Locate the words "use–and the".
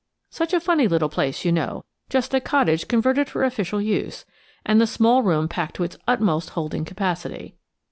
3.79-4.87